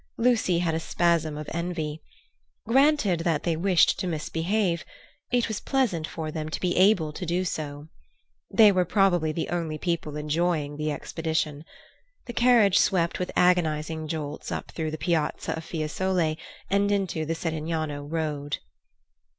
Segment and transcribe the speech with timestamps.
[0.17, 2.01] Lucy had a spasm of envy.
[2.65, 4.83] Granted that they wished to misbehave,
[5.31, 7.87] it was pleasant for them to be able to do so.
[8.49, 11.65] They were probably the only people enjoying the expedition.
[12.25, 16.35] The carriage swept with agonizing jolts up through the Piazza of Fiesole
[16.67, 18.57] and into the Settignano road.